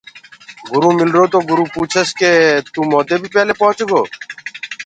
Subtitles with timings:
[0.71, 2.31] گُروٚ مِلرو تو گُرو پوٚڇس ڪيس ڪي
[2.73, 4.01] تو موندي بي پيلي رس گو۔